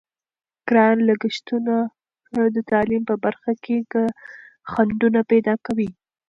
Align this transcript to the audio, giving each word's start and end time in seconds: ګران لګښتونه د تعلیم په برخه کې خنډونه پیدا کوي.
ګران 0.69 0.97
لګښتونه 1.09 1.75
د 2.55 2.57
تعلیم 2.71 3.03
په 3.09 3.15
برخه 3.23 3.51
کې 3.63 3.75
خنډونه 4.71 5.19
پیدا 5.31 5.53
کوي. 5.65 5.89